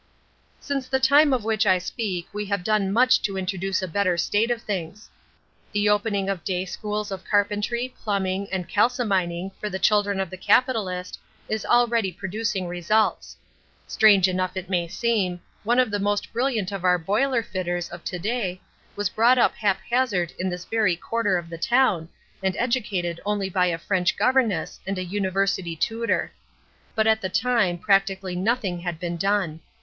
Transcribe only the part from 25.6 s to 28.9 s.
tutor. But at the time practically nothing